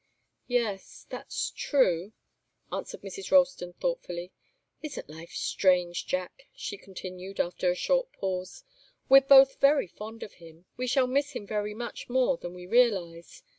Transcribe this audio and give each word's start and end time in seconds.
"Yes 0.47 1.05
that's 1.11 1.51
true," 1.51 2.13
answered 2.71 3.03
Mrs. 3.03 3.29
Ralston, 3.31 3.73
thoughtfully. 3.73 4.31
"Isn't 4.81 5.07
life 5.11 5.29
strange, 5.33 6.07
Jack?" 6.07 6.47
she 6.55 6.75
continued, 6.75 7.39
after 7.39 7.69
a 7.69 7.75
short 7.75 8.11
pause. 8.11 8.63
"We're 9.09 9.21
both 9.21 9.59
very 9.59 9.85
fond 9.85 10.23
of 10.23 10.33
him. 10.41 10.65
We 10.75 10.87
shall 10.87 11.05
miss 11.05 11.33
him 11.33 11.45
very 11.45 11.75
much 11.75 12.09
more 12.09 12.37
than 12.37 12.55
we 12.55 12.65
realize. 12.65 13.43